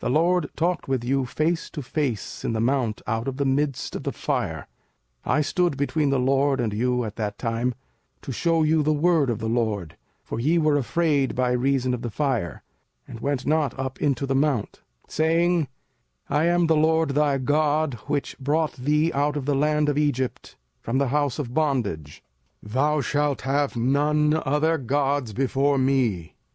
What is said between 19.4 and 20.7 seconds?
the land of Egypt,